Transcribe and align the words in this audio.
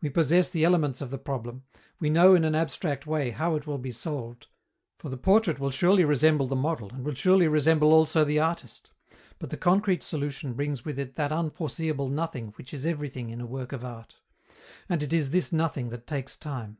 We 0.00 0.10
possess 0.10 0.50
the 0.50 0.64
elements 0.64 1.00
of 1.00 1.12
the 1.12 1.18
problem; 1.18 1.62
we 2.00 2.10
know 2.10 2.34
in 2.34 2.42
an 2.42 2.56
abstract 2.56 3.06
way, 3.06 3.30
how 3.30 3.54
it 3.54 3.68
will 3.68 3.78
be 3.78 3.92
solved, 3.92 4.48
for 4.98 5.08
the 5.10 5.16
portrait 5.16 5.60
will 5.60 5.70
surely 5.70 6.04
resemble 6.04 6.48
the 6.48 6.56
model 6.56 6.88
and 6.90 7.04
will 7.04 7.14
surely 7.14 7.46
resemble 7.46 7.92
also 7.92 8.24
the 8.24 8.40
artist; 8.40 8.90
but 9.38 9.50
the 9.50 9.56
concrete 9.56 10.02
solution 10.02 10.54
brings 10.54 10.84
with 10.84 10.98
it 10.98 11.14
that 11.14 11.30
unforeseeable 11.30 12.08
nothing 12.08 12.48
which 12.56 12.74
is 12.74 12.84
everything 12.84 13.30
in 13.30 13.40
a 13.40 13.46
work 13.46 13.70
of 13.70 13.84
art. 13.84 14.16
And 14.88 15.04
it 15.04 15.12
is 15.12 15.30
this 15.30 15.52
nothing 15.52 15.90
that 15.90 16.04
takes 16.08 16.36
time. 16.36 16.78